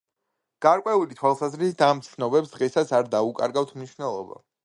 გარკვეული 0.65 1.17
თვალსაზრისით 1.19 1.83
ამ 1.89 2.01
ცნობებს 2.07 2.55
დღესაც 2.55 2.95
არ 3.01 3.13
დაუკარგავთ 3.17 3.77
მნიშვნელობა. 3.81 4.43